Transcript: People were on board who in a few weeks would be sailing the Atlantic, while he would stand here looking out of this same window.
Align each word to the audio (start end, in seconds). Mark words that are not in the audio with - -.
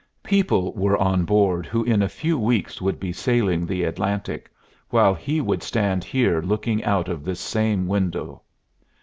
People 0.23 0.73
were 0.73 0.97
on 0.97 1.25
board 1.25 1.67
who 1.67 1.83
in 1.83 2.01
a 2.01 2.09
few 2.09 2.35
weeks 2.39 2.81
would 2.81 2.99
be 2.99 3.13
sailing 3.13 3.67
the 3.67 3.83
Atlantic, 3.83 4.49
while 4.89 5.13
he 5.13 5.39
would 5.39 5.61
stand 5.61 6.03
here 6.03 6.41
looking 6.41 6.83
out 6.83 7.07
of 7.07 7.23
this 7.23 7.39
same 7.39 7.85
window. 7.85 8.41